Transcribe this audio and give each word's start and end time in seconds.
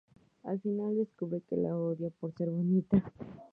Al 0.41 0.59
final 0.59 0.95
descubre 0.97 1.41
que 1.47 1.55
la 1.55 1.77
odia 1.77 2.09
por 2.09 2.33
ser 2.33 2.49
bonita. 2.49 3.03